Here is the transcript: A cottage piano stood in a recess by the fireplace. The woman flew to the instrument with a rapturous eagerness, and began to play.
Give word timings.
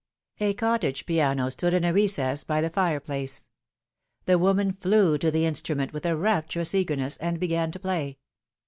A 0.39 0.55
cottage 0.55 1.05
piano 1.05 1.49
stood 1.51 1.75
in 1.75 1.83
a 1.83 1.93
recess 1.93 2.43
by 2.43 2.59
the 2.59 2.71
fireplace. 2.71 3.47
The 4.25 4.39
woman 4.39 4.71
flew 4.73 5.19
to 5.19 5.29
the 5.29 5.45
instrument 5.45 5.93
with 5.93 6.07
a 6.07 6.15
rapturous 6.17 6.73
eagerness, 6.73 7.17
and 7.17 7.39
began 7.39 7.71
to 7.71 7.77
play. 7.77 8.17